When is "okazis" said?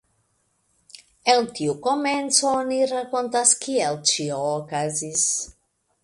4.55-5.27